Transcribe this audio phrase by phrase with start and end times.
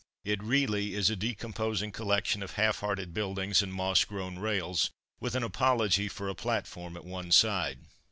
[0.23, 4.89] It really is a decomposing collection of half hearted buildings and moss grown rails,
[5.19, 7.81] with an apology for a platform at one side.